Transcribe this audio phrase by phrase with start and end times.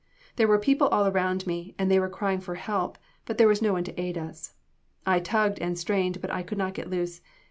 [0.35, 3.61] There were people all around me, and they were crying for help; but there was
[3.61, 4.55] no one to aid us.
[5.05, 7.21] I tugged and strained, but I could not get loose.